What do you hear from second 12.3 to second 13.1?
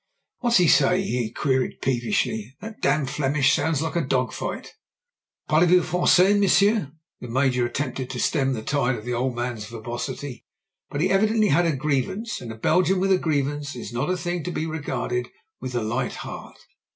and a Belgian